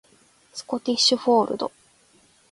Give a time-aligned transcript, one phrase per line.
[0.51, 1.71] スコティッシュフォールド